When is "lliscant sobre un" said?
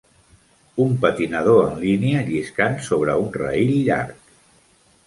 2.31-3.31